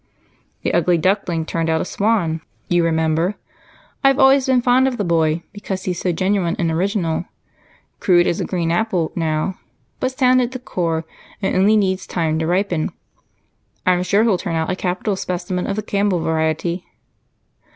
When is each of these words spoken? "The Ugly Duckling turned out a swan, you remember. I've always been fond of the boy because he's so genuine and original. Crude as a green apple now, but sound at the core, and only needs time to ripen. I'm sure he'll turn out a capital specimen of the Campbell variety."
"The 0.63 0.73
Ugly 0.73 0.97
Duckling 0.97 1.45
turned 1.45 1.69
out 1.69 1.79
a 1.79 1.85
swan, 1.85 2.41
you 2.69 2.83
remember. 2.83 3.35
I've 4.03 4.17
always 4.17 4.47
been 4.47 4.59
fond 4.63 4.87
of 4.87 4.97
the 4.97 5.03
boy 5.03 5.43
because 5.53 5.83
he's 5.83 5.99
so 5.99 6.11
genuine 6.11 6.55
and 6.57 6.71
original. 6.71 7.25
Crude 7.99 8.25
as 8.25 8.41
a 8.41 8.45
green 8.45 8.71
apple 8.71 9.11
now, 9.15 9.59
but 9.99 10.09
sound 10.17 10.41
at 10.41 10.53
the 10.53 10.59
core, 10.59 11.05
and 11.39 11.55
only 11.55 11.77
needs 11.77 12.07
time 12.07 12.39
to 12.39 12.47
ripen. 12.47 12.89
I'm 13.85 14.01
sure 14.01 14.23
he'll 14.23 14.39
turn 14.39 14.55
out 14.55 14.71
a 14.71 14.75
capital 14.75 15.15
specimen 15.15 15.67
of 15.67 15.75
the 15.75 15.83
Campbell 15.83 16.21
variety." 16.21 16.83